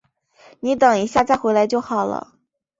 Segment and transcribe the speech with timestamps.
[0.61, 2.33] 你等一下再回来就好了